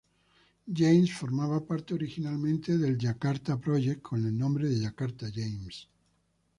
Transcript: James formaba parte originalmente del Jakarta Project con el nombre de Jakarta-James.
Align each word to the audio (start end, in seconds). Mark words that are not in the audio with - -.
James 0.67 1.11
formaba 1.13 1.61
parte 1.63 1.93
originalmente 1.93 2.75
del 2.75 2.97
Jakarta 2.97 3.59
Project 3.61 4.01
con 4.01 4.25
el 4.25 4.35
nombre 4.35 4.67
de 4.67 4.81
Jakarta-James. 4.85 5.87